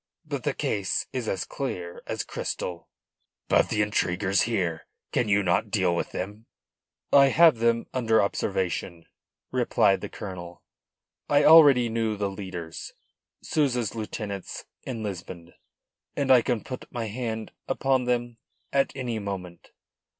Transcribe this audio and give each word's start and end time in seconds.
But 0.25 0.45
the 0.45 0.55
case 0.55 1.05
is 1.13 1.27
as 1.27 1.45
clear 1.45 2.01
as 2.07 2.23
crystal." 2.23 2.89
"But 3.47 3.69
the 3.69 3.83
intriguers 3.83 4.41
here? 4.49 4.87
Can 5.11 5.29
you 5.29 5.43
not 5.43 5.69
deal 5.69 5.95
with 5.95 6.11
them?" 6.11 6.47
"I 7.13 7.27
have 7.27 7.57
them 7.59 7.85
under 7.93 8.19
observation," 8.19 9.05
replied 9.51 10.01
the 10.01 10.09
colonel. 10.09 10.63
"I 11.29 11.43
already 11.43 11.87
knew 11.87 12.17
the 12.17 12.31
leaders, 12.31 12.93
Souza's 13.43 13.93
lieutenants 13.93 14.65
in 14.81 15.03
Lisbon, 15.03 15.53
and 16.15 16.31
I 16.31 16.41
can 16.41 16.63
put 16.63 16.91
my 16.91 17.05
hand 17.05 17.51
upon 17.67 18.05
them 18.05 18.37
at 18.73 18.91
any 18.95 19.19
moment. 19.19 19.69